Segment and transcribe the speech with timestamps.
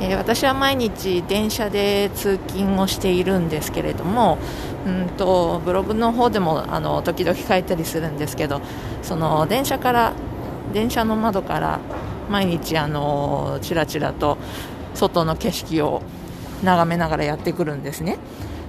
[0.00, 4.38] えー私は毎日電車で通勤をしているんですけれども
[4.86, 8.60] うんとブログの方でもあの時々書いたりするんですけど
[9.02, 10.12] その電車から
[10.72, 11.80] 電車の窓から
[12.30, 14.38] 毎日あのちらちらと
[14.94, 16.02] 外の景色を
[16.62, 18.18] 眺めながらやってくるんですね。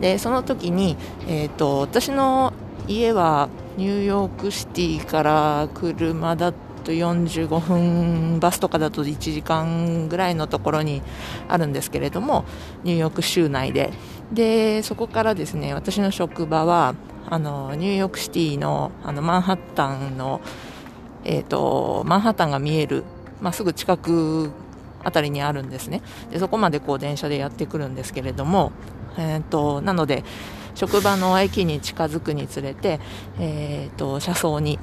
[0.00, 0.96] でその時に、
[1.28, 2.52] えー、と私の
[2.88, 11.02] 家はニューヨークシティから車だと45分バスとかだと1時間ぐらいのところに
[11.48, 12.44] あるんですけれども
[12.84, 13.92] ニューヨーク州内で。
[14.32, 16.94] でそこからですね私の職場は
[17.28, 20.40] あのニューヨークシティのあのマンハッタンの、
[21.24, 23.04] えー、とマンハッタンが見える、
[23.42, 24.50] まあ、すぐ近く
[25.04, 26.00] あたりにあるんですね。
[26.30, 28.72] でそこまでこう電車でやってくるんですけれども
[29.18, 30.24] えー、となので
[30.74, 32.98] 職場の駅に近づくにつれて、
[33.38, 34.78] えー、と車窓に、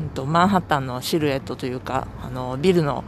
[0.00, 3.04] うん、とマンハッタンのシルエットというかあのビルの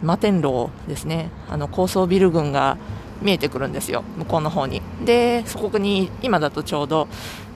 [0.00, 1.30] 摩天楼ですね。
[1.48, 2.76] あの高層ビル群が
[3.22, 4.04] 見えてくるんですよ。
[4.18, 4.82] 向こうの方に。
[5.04, 7.08] でそこに今だとちょうど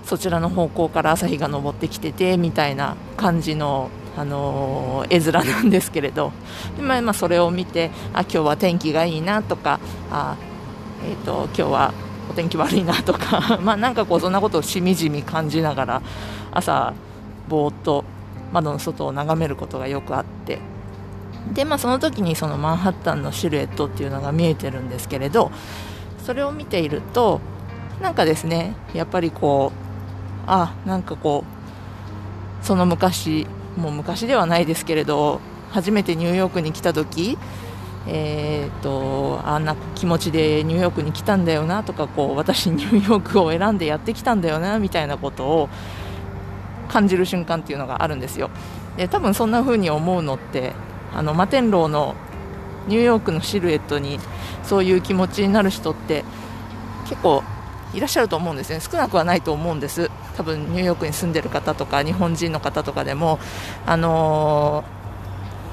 [0.05, 6.33] そちらの方向から朝日が昇ってきててみたいな感じのあの絵面なんですけれど。
[6.77, 9.79] で、まあ、まあそれを見てあ今日は天気がいいなとか
[10.11, 10.37] あ
[11.03, 11.95] えーと、今日は
[12.31, 16.03] お天気悪いなとか まあなんかこうそんなことをしみじみ感じながら
[16.53, 16.93] 朝
[17.49, 18.05] ぼーっと
[18.53, 20.59] 窓の外を眺めることがよくあって。
[21.53, 25.51] でまあその時にそのマンハッタンのシルエットっていうのが見えてるんですけれど
[26.25, 27.41] それを見ていると
[28.01, 31.45] なんかですねやっぱりこうあなんかこ
[32.63, 37.39] うその昔もう昔ではないですけれど初めてニューヨークに来た時
[38.07, 45.69] えーと、あんな気持ちでニューヨークに来たんだよなとかこう私ニューヨークを選んでやってきたんだよなみたいなことを
[46.91, 48.51] 感じる瞬間っていうのがあるんですよ。
[48.97, 50.73] で多分そんな風に思うのって
[51.15, 52.17] あの摩天楼の
[52.89, 54.19] ニューヨークのシルエットに
[54.65, 56.25] そういう気持ちになる人って
[57.09, 57.43] 結構
[57.95, 58.81] いらっしゃると思うんですね。
[58.81, 60.11] 少なくはないと思うんです。
[60.37, 63.39] 多分ニューヨークに住んでる方とか日本人の方とかでも
[63.87, 64.85] あの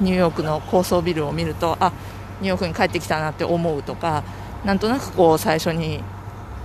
[0.02, 1.94] ー、ニューヨークの高層ビルを見るとあ
[2.42, 4.24] ニューヨークに帰ってきたなって思うとか
[4.66, 6.04] なんとなくこう最初に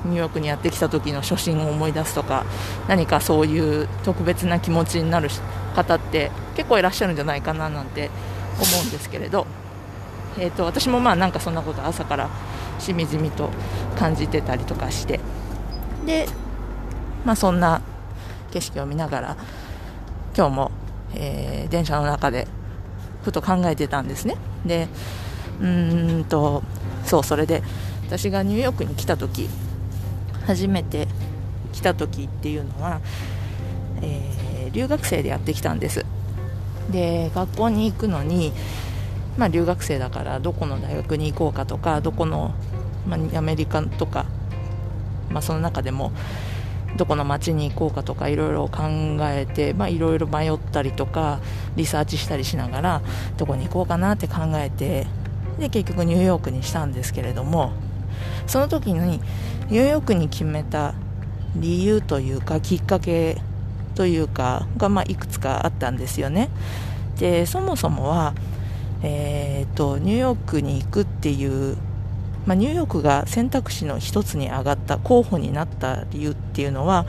[0.04, 2.44] ニューヨークにやってきた時の初心を思い出すとか
[2.88, 5.28] 何かそういう特別な気持ちになる
[5.74, 8.10] 方って結構いらっしゃるんじゃないかななんて
[8.58, 9.46] 思うんですけれど、
[10.38, 12.28] えーと、私もまあなんかそんなこと朝から
[12.78, 13.50] しみじみと
[13.96, 15.20] 感じてたりとかして
[16.04, 16.26] で、
[17.24, 17.80] まあ、そんな
[18.50, 19.36] 景色を見ながら
[20.36, 20.70] 今日も、
[21.14, 22.46] えー、電車の中で
[23.22, 24.36] ふと考えてたんですね。
[24.66, 24.88] で
[25.60, 26.62] うんと
[27.04, 27.62] そうそれで
[28.06, 29.48] 私がニューヨークに来た時
[30.46, 31.08] 初めて
[31.72, 33.00] 来た時っていうのは、
[34.02, 36.04] えー、留学生でやってきたんです。
[36.90, 38.52] で学校に行くのに、
[39.36, 42.54] まあ、留学生だからどこの大学に行こうかとかどこの、
[43.06, 44.26] まあ、アメリカとか、
[45.30, 46.12] まあ、その中でも
[46.96, 48.82] どこの町に行こうかとかいろいろ考
[49.22, 51.40] えていろいろ迷ったりとか
[51.76, 53.02] リサーチしたりしながら
[53.38, 55.06] どこに行こうかなって考えて
[55.58, 57.72] で結局ニューヨークにしたんですけれども
[58.46, 59.20] その時に
[59.70, 60.94] ニューヨークに決めた
[61.56, 63.38] 理由というかきっかけ
[63.94, 66.48] というかが、まあ、いくつかあったんですよね。
[67.18, 68.34] でそもそもは、
[69.02, 71.76] えーと、ニューヨークに行くっていう、
[72.46, 77.06] まあ、ニューヨークが選択肢の一つに上がった候補になった理由っていうのは、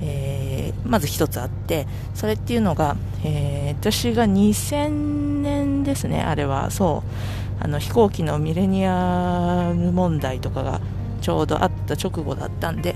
[0.00, 6.70] えー、まず一つあってそれっていうのが、えー、私が2000年ですねあれは。
[6.70, 7.47] そう。
[7.60, 10.80] あの飛行機のミレニアム問題とかが
[11.20, 12.94] ちょうどあった直後だったんで、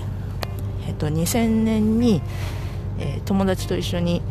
[0.87, 2.21] えっと、2000年に、
[2.99, 4.21] えー、友達と一緒に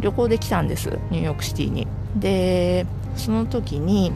[0.00, 1.86] 旅行で来たんですニューヨークシティに。
[2.16, 2.86] で
[3.16, 4.12] その時に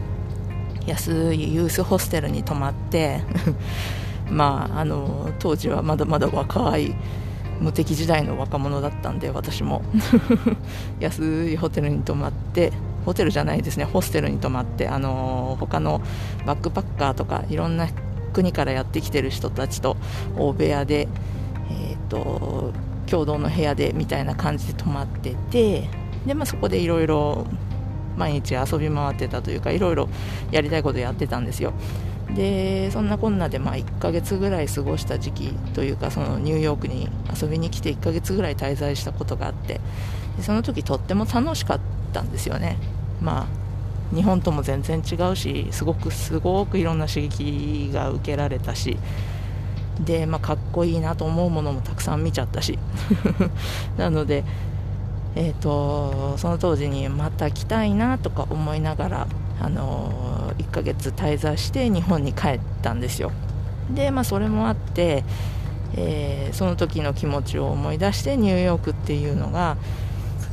[0.85, 3.21] 安いユースホステルに泊まって
[4.29, 6.95] まああの当時はまだまだ若い
[7.59, 9.81] 無敵時代の若者だったんで私も。
[10.99, 12.71] 安いホテルに泊まって
[13.07, 13.85] ホテルじゃないですね。
[13.85, 16.01] ホステルに泊まって、あの、他の
[16.45, 17.87] バックパッカーとかいろんな
[18.33, 19.95] 国からやってきてる人たちと
[20.35, 21.07] 大部屋で、
[21.71, 22.73] えーと、
[23.09, 25.87] 共同の部屋でみたいな感じで泊まってて
[26.25, 27.47] で、まあ、そこでいろいろ
[28.17, 30.09] 毎日遊び回ってたというかいろいろ
[30.51, 31.71] やりたいことやってたんですよ。
[32.35, 37.07] でそんなこんなでまあ1ヶ月ぐらい過ごした時期というかそのニューヨークに
[37.41, 39.79] 遊びに来て1ヶ月ぐらい滞在したことがあって
[40.41, 41.79] その時とっても楽しかっ
[42.11, 42.77] たんですよね。
[43.21, 48.97] まあ日本とも全然違うしすごくすごくいろんな刺激が受けられたし
[50.03, 52.77] で、まあ、かっこいいなと思うものもたくさん見ちゃったし。
[53.97, 54.43] なので、
[55.35, 59.27] えーと、その当時にまた来たいなとか思いながら、
[59.61, 63.31] あのー、1ヶ月滞在して日本に帰ったんですよ。
[63.93, 65.23] で、まあ、それもあって、
[65.95, 69.77] えー、その時の気持ちを思い出してニューヨークっていうのが、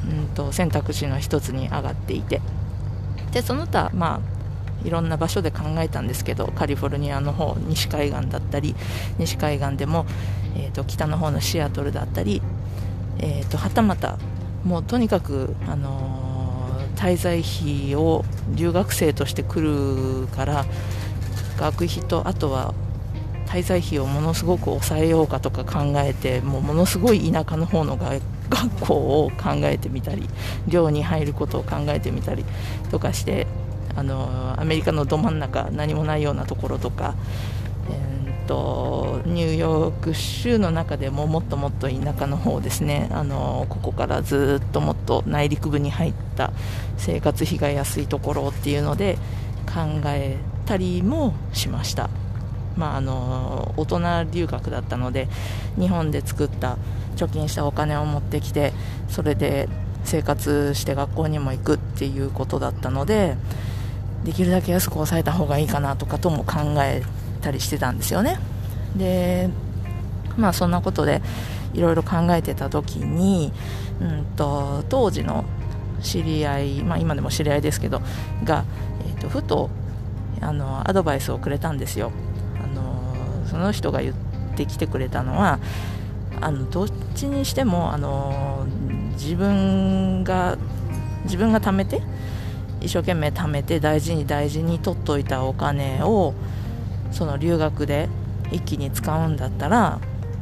[0.09, 2.41] うんと、選択肢の一つに上がっていて。
[3.35, 4.35] でその他、まあ
[4.87, 8.77] いろんな場所で考えたんですけどカリフォルニアの方西海岸だったり
[9.19, 10.05] 西海岸でも、
[10.57, 12.43] えーと、北の方のシアトルだったり、
[13.19, 14.19] えーと、はたまた
[14.63, 20.67] もうとにかく、あのー、滞在費を留学生として来るから
[21.59, 22.75] 学費とあとは
[23.47, 27.97] 滞在費をものすごく抑えようかとか考えてもうものすごい田舎の方の
[28.51, 30.29] 学校を考えてみたり
[30.69, 32.45] 寮に入ることを考えてみたり
[32.91, 33.47] とかして
[33.97, 37.15] あのアメリカのど真ん中何もないようなところとか、
[37.91, 46.53] えーと、ニューヨーク州の中でももっともっと田舎の方ですねあのここからずっともっと内陸部に入った
[46.97, 49.17] 生活費が安いところっていうので
[49.67, 52.24] 考えたりもしました。
[52.77, 55.29] まあ、あの大人留学だったので
[55.79, 56.77] 日本で作った
[57.17, 58.73] 貯金したお金を持ってきて
[59.09, 59.69] それで
[60.05, 63.37] 生活して学校にも行くっていうことだったので
[64.25, 67.03] できるだけ安く抑えた方がいいかなとかとも考え
[67.43, 68.39] たりしてたんですよね。
[68.97, 69.51] で
[70.37, 71.21] まあそんなことで
[71.75, 73.53] いろいろ考えてた時に、
[74.01, 75.45] うんと、当時の
[76.01, 78.01] 知り合い、まあ、今でも知り合いですけど
[78.45, 78.65] が、
[79.07, 79.71] えーと、ふと
[80.41, 82.13] あのアドバイスをくれたんですよ。
[83.55, 84.15] その人が言っ
[84.57, 85.61] てきてくれたのは
[86.41, 88.67] あのどっちにしてもあの
[89.13, 90.59] 自分が
[91.23, 92.03] 自分が貯めて
[92.81, 96.35] 一生懸命貯めて大事に大事に取っといたお金を
[97.13, 98.09] その留学で
[98.51, 100.01] 一気に使うんだったら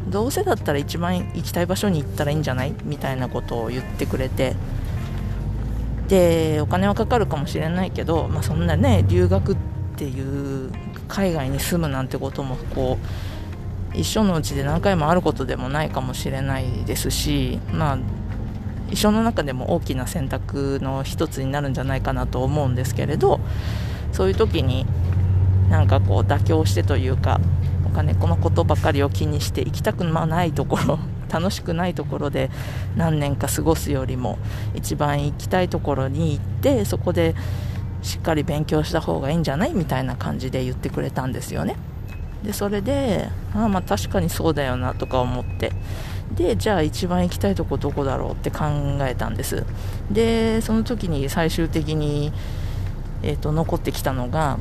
[0.08, 2.74] どうせだったら一番行きたい場所に行ったらいいんじゃない？
[2.82, 4.56] みたいなことを言ってくれて。
[6.08, 9.56] でお金はかかるかもしれないけど、まあ、そんなね留学っ
[9.96, 10.70] ていう
[11.12, 12.96] 海外に住むなんてこともこ
[13.94, 17.98] う一生のうちで何回もあることでもないかもしれないですし、まあ、
[18.90, 23.40] 一生の中でも大きな選択の一つになるんじゃないかなと思うんですけれど
[24.12, 24.86] そういう時に
[25.68, 27.40] なんかこう妥協してというか
[27.84, 30.98] お金このことばかりを気にして行きたくないところ
[31.30, 32.50] 楽しくないところで
[32.96, 34.38] 何年か過ごすよりも
[34.74, 37.34] 一番行きたいところに行ってそこで
[38.02, 39.74] しっかり勉強した方がいいんじゃない？
[39.74, 41.76] みたいな感じで言ってくれたんですよね。
[42.44, 45.72] でそれでああまあ確かにそうだよなとか思って。
[46.34, 48.64] でじゃあ一番行きたいとこどこだろうって考
[49.02, 49.64] えたんです。
[50.10, 52.32] でその時に最終的に、
[53.22, 54.58] えーと、残ってきたのが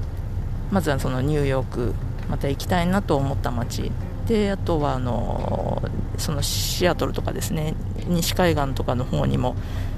[0.69, 1.95] まずはそのニューヨーク
[2.29, 3.91] また行きたいなと思った街。
[4.27, 5.81] であとはあの
[6.17, 7.73] そのシアトルとかですね。
[8.07, 9.55] 西海岸とかの方にも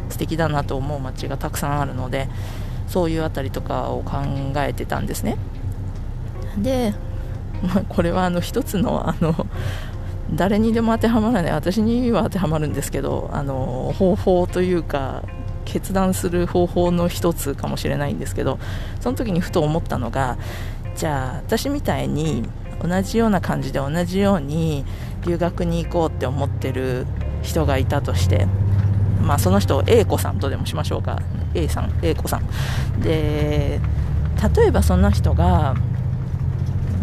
[0.09, 2.29] 素敵だなと思う街がたくさんあるので
[2.93, 4.21] そういう辺りとかを考
[4.57, 5.37] えてたんですね。
[6.59, 6.93] で、
[7.63, 9.47] まあ、これはあの一つのあの
[10.31, 11.51] 誰にでも当てはまらない。
[11.53, 15.23] 私には当てはまるんですけどあの方法というか
[15.65, 18.59] 決断する方法の一つかもしれないんですけど
[18.99, 20.37] その時にふと思ったのが
[20.95, 22.43] じゃあ私みたいに
[22.79, 24.85] 同じような感じで同じように
[25.25, 27.07] 留学に行こうって思ってる
[27.41, 28.45] 人がいたとして、
[29.23, 31.19] まあ、その人を A 子さんとでもしましょうか。
[31.53, 33.01] A さん A 子さん。
[33.01, 33.79] で
[34.55, 35.75] 例えばそんな人が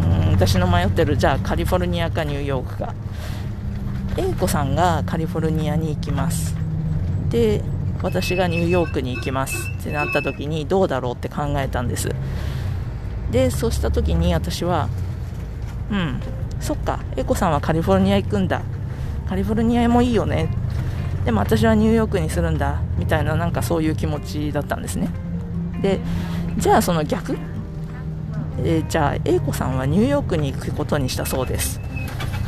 [0.02, 2.94] うん私の迷ってるじゃあカリフォルニアかニューヨークか。
[4.16, 6.54] A 子さんがカリフォルニアに行きます。
[7.30, 7.62] で
[8.02, 9.56] 私がニューヨークに行きます。
[9.78, 12.10] ってなった時にどうだろうって考えたんです。
[13.30, 14.88] でそうした時に私は
[15.90, 16.20] うん
[16.60, 18.62] そっか A 子さんはカリフォルニア行くんだ。
[19.28, 20.52] カリフォルニアもいいよね。
[21.24, 25.08] でも私はニューヨークにするんだみたいななんかそういう気持ちだったんですね。
[25.82, 26.00] で
[26.58, 27.36] じゃあその逆？
[28.62, 31.80] えー、じゃあ A 子さんはニューヨークに行くことにしたそうです。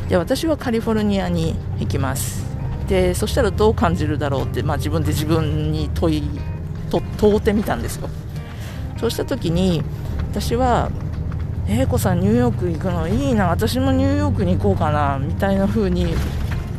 [0.09, 2.45] で私はカリフォルニアに行きます。
[2.89, 6.23] でそしたらどう感じるだろうって、まあ、自分で自分に問い
[6.91, 8.09] と問うてみたんですよ。
[8.99, 9.83] そうした時に
[10.31, 10.91] 私は
[11.69, 16.15] A 子さんニューヨーク行くのいいな私もニューヨークに行こうかなみたいな風に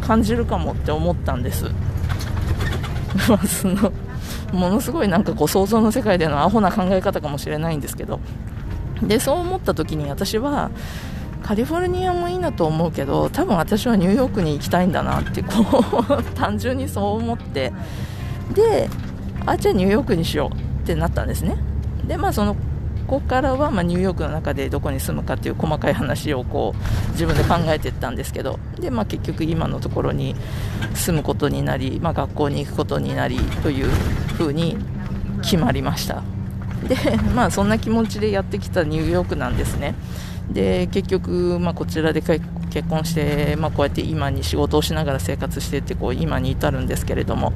[0.01, 1.71] 感じるかもって思ったんです。
[3.47, 3.91] その
[4.51, 8.19] ものすごいなんかこう想像の世界でのアホな考え方かもしれないんですけど。
[9.07, 10.71] でそう思った時に私は
[11.41, 17.73] カリフォルニアもいいなと思うけど多分私はニューヨークに行きたいんだなってこう 単純にそう思って
[18.53, 18.89] で
[19.45, 21.57] あじゃあニューヨークにしようってなったんですね。
[22.07, 22.55] でまあその
[23.07, 30.35] ここからはまあニューヨークの中でどこに住むかっていう細かい話をこう自分で考えていったんですけどで、まあ、結局今のところに
[30.95, 34.77] 住むことになり、まあ、学校に行くことになりというふうに
[35.41, 36.23] 決まりました。
[36.87, 36.95] で
[37.33, 39.95] まあそんな気持ちでやってきたニューヨークなんですね。
[40.51, 42.41] で結局、ま、こちらで結
[42.89, 47.53] 婚して、まあ、こうやって今に仕事をしながら生活してってこう今に至るんですけれども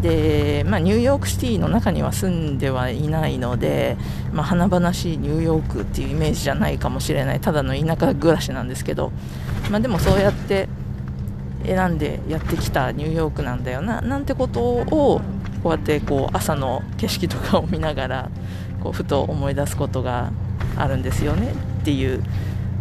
[0.00, 3.96] で、まあ、ニューヨークシティの中には住んではいないので、
[4.32, 9.12] まあ、華々しいニューヨークっていうイメージじゃないかもしれないただの田舎暮らしなんですけど、
[9.70, 10.68] まあ、でもそうやって
[11.64, 15.20] 選んでやってきたニューヨークなんだよななんてことを
[15.62, 18.30] こうやってこう朝の景色とかを見ながら
[18.82, 20.32] こうふと思い出すことが
[20.76, 22.18] あるんですよねっていう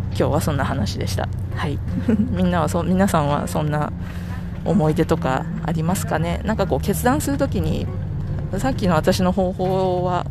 [0.10, 1.30] 今日はそんな話でした。
[1.56, 1.77] はい、
[2.32, 3.91] みんなはそ皆さんはそんな
[4.65, 6.41] 思い出とかありますかね？
[6.44, 7.88] なんかこう決断するときに
[8.58, 10.25] さっきの私の方法は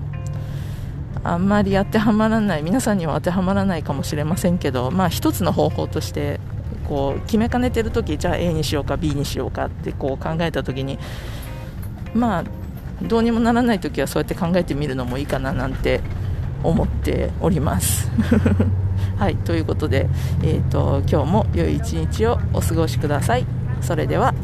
[1.23, 6.41] あんまり当てはまらない皆さんには当てはまらないかもしれませんけど、まあ、一つの方法として
[6.89, 10.99] こう決めかねてるときじゃあ A にしようか B にしようかってこう考えたときに
[12.15, 12.45] まあ
[13.03, 16.01] どうにもならないときはそうやって考えてみるのもいいかななんて
[16.63, 18.11] 思っております。
[19.17, 20.09] はいということで、
[20.43, 23.60] えーと今日も良い一日をお過ごしください。
[23.83, 24.35] それでは